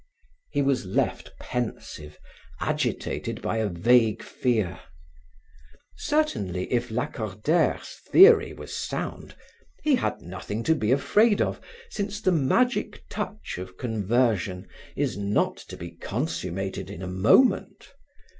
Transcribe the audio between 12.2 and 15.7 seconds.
magic touch of conversion is not